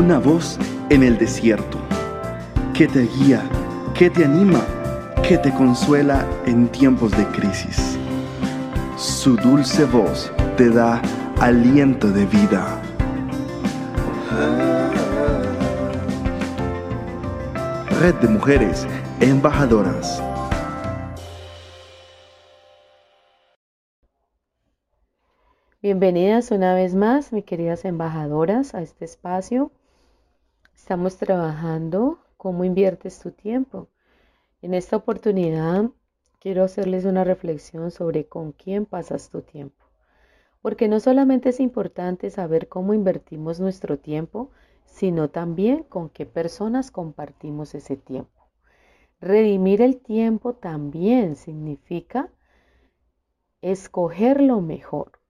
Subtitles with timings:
[0.00, 1.76] una voz en el desierto,
[2.72, 3.42] que te guía,
[3.92, 4.64] que te anima,
[5.22, 7.98] que te consuela en tiempos de crisis.
[8.96, 11.02] Su dulce voz te da
[11.38, 12.80] aliento de vida.
[18.00, 18.86] Red de Mujeres
[19.20, 20.22] Embajadoras.
[25.82, 29.70] Bienvenidas una vez más, mis queridas embajadoras, a este espacio.
[30.80, 33.88] Estamos trabajando cómo inviertes tu tiempo.
[34.62, 35.90] En esta oportunidad
[36.40, 39.84] quiero hacerles una reflexión sobre con quién pasas tu tiempo.
[40.62, 44.50] Porque no solamente es importante saber cómo invertimos nuestro tiempo,
[44.86, 48.48] sino también con qué personas compartimos ese tiempo.
[49.20, 52.30] Redimir el tiempo también significa
[53.60, 55.20] escoger lo mejor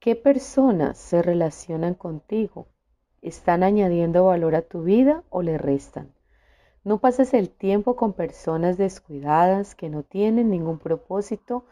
[0.00, 2.68] ¿Qué personas se relacionan contigo?
[3.22, 6.10] ¿Están añadiendo valor a tu vida o le restan?
[6.84, 11.66] No pases el tiempo con personas descuidadas que no tienen ningún propósito,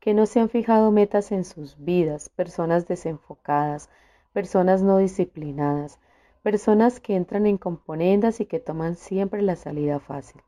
[0.00, 3.90] que no se han fijado metas en sus vidas, personas desenfocadas,
[4.32, 5.98] personas no disciplinadas,
[6.42, 10.40] personas que entran en componendas y que toman siempre la salida fácil.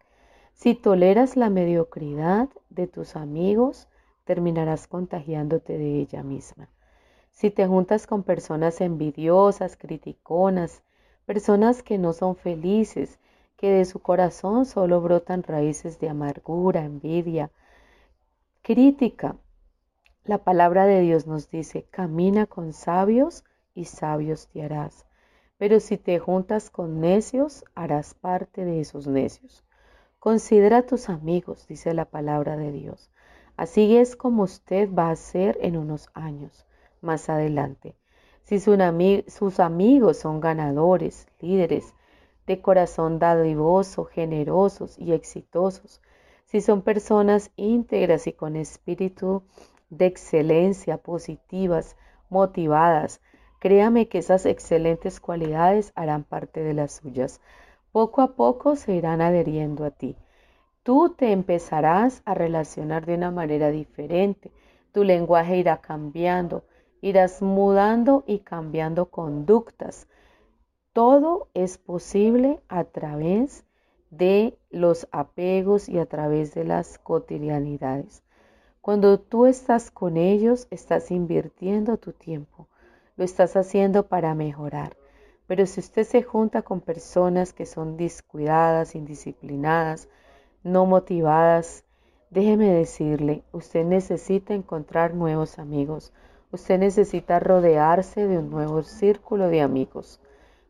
[0.55, 3.89] Si toleras la mediocridad de tus amigos,
[4.25, 6.71] terminarás contagiándote de ella misma.
[7.37, 10.83] Si te juntas con personas envidiosas, criticonas,
[11.27, 13.19] personas que no son felices,
[13.59, 17.51] que de su corazón solo brotan raíces de amargura, envidia,
[18.63, 19.37] crítica,
[20.25, 25.05] la palabra de Dios nos dice, camina con sabios y sabios te harás.
[25.59, 29.63] Pero si te juntas con necios, harás parte de esos necios.
[30.21, 33.11] Considera a tus amigos, dice la palabra de Dios.
[33.59, 36.67] Así es como usted va a ser en unos años
[37.07, 37.97] más adelante.
[38.43, 41.95] Si sus amigos son ganadores, líderes,
[42.47, 46.01] de corazón dadivoso, generosos y exitosos,
[46.45, 49.43] si son personas íntegras y con espíritu
[49.91, 51.97] de excelencia, positivas,
[52.29, 53.21] motivadas,
[53.59, 57.41] créame que esas excelentes cualidades harán parte de las suyas.
[57.91, 60.17] Poco a poco se irán adheriendo a ti.
[60.85, 64.53] Tú te empezarás a relacionar de una manera diferente,
[64.93, 66.65] tu lenguaje irá cambiando,
[67.01, 70.09] irás mudando y cambiando conductas.
[70.93, 73.65] Todo es posible a través
[74.11, 78.23] de los apegos y a través de las cotidianidades.
[78.81, 82.69] Cuando tú estás con ellos, estás invirtiendo tu tiempo.
[83.17, 84.97] Lo estás haciendo para mejorar.
[85.47, 90.09] Pero si usted se junta con personas que son descuidadas, indisciplinadas,
[90.63, 91.85] no motivadas,
[92.31, 96.13] déjeme decirle, usted necesita encontrar nuevos amigos.
[96.53, 100.21] Usted necesita rodearse de un nuevo círculo de amigos.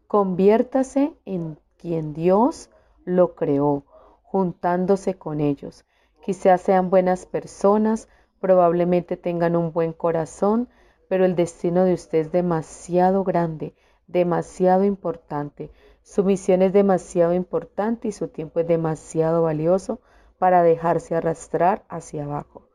[0.06, 2.70] Conviértase en quien Dios
[3.04, 3.84] lo creó,
[4.22, 5.84] juntándose con ellos.
[6.22, 8.08] Quizás sean buenas personas,
[8.40, 10.68] probablemente tengan un buen corazón,
[11.08, 13.74] pero el destino de usted es demasiado grande,
[14.06, 15.70] demasiado importante.
[16.02, 20.00] Su misión es demasiado importante y su tiempo es demasiado valioso
[20.38, 22.65] para dejarse arrastrar hacia abajo.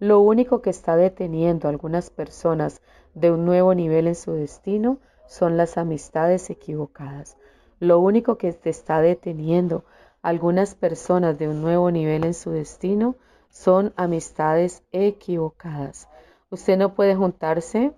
[0.00, 2.82] Lo único que está deteniendo a algunas personas
[3.14, 7.36] de un nuevo nivel en su destino son las amistades equivocadas.
[7.80, 9.84] Lo único que te está deteniendo
[10.22, 13.16] a algunas personas de un nuevo nivel en su destino
[13.50, 16.08] son amistades equivocadas.
[16.48, 17.92] Usted no puede juntarse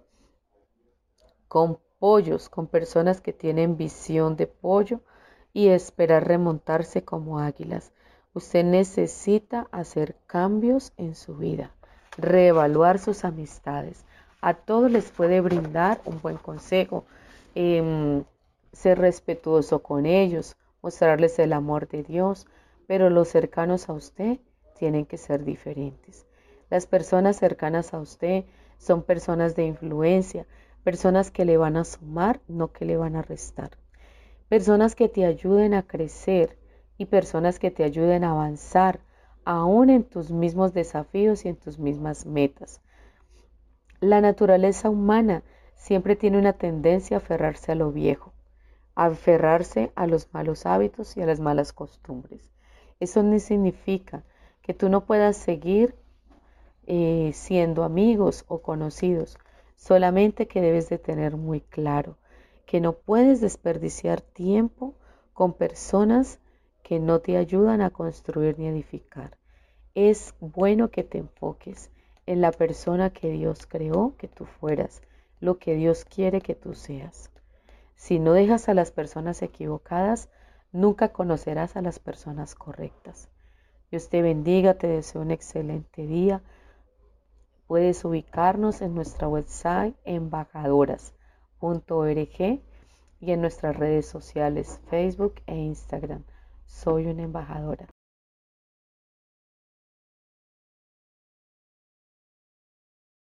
[1.49, 5.03] con pollos, con personas que tienen visión de pollo
[5.53, 7.93] y esperar remontarse como águilas.
[8.33, 11.75] Usted necesita hacer cambios en su vida
[12.17, 14.05] reevaluar sus amistades.
[14.41, 17.05] A todos les puede brindar un buen consejo,
[17.55, 18.25] em,
[18.73, 22.47] ser respetuoso con ellos, mostrarles el amor de Dios,
[22.87, 24.39] pero los cercanos a usted
[24.79, 26.27] tienen que ser diferentes.
[26.71, 28.45] Las personas cercanas a usted
[28.79, 30.47] son personas de influencia,
[30.85, 33.71] personas que le van a sumar, no que le van a restar.
[34.49, 36.57] Personas que te ayuden a crecer
[36.97, 39.01] y personas que te ayuden a avanzar,
[39.45, 42.81] aún en tus mismos desafíos y en tus mismas metas.
[44.01, 45.43] La naturaleza humana
[45.75, 48.33] siempre tiene una tendencia a aferrarse a lo viejo,
[48.95, 52.53] a aferrarse a los malos hábitos y a las malas costumbres.
[52.99, 54.25] Eso no significa
[54.63, 55.97] que tú no puedas seguir
[56.87, 59.39] eh, siendo amigos o conocidos,
[59.77, 62.17] solamente que debes de tener muy claro
[62.67, 64.95] que no puedes desperdiciar tiempo
[65.33, 66.40] con personas
[66.91, 69.39] que no te ayudan a construir ni edificar.
[69.95, 71.93] Es bueno que te enfoques
[72.27, 75.01] en la persona que Dios creó que tú fueras,
[75.39, 77.31] lo que Dios quiere que tú seas.
[77.95, 80.31] Si no dejas a las personas equivocadas,
[80.73, 83.29] nunca conocerás a las personas correctas.
[83.93, 86.43] Dios te bendiga, te deseo un excelente día.
[87.69, 92.61] Puedes ubicarnos en nuestra website embajadoras.org
[93.21, 96.25] y en nuestras redes sociales Facebook e Instagram.
[96.71, 97.87] Soy una embajadora.